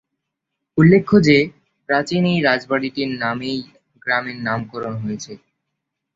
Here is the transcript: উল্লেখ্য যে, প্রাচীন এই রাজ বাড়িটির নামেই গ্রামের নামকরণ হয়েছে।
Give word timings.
উল্লেখ্য 0.77 1.15
যে, 1.27 1.37
প্রাচীন 1.89 2.23
এই 2.25 2.39
রাজ 2.41 2.61
বাড়িটির 2.69 3.11
নামেই 3.23 3.59
গ্রামের 4.03 4.37
নামকরণ 4.41 4.93
হয়েছে। 5.03 5.31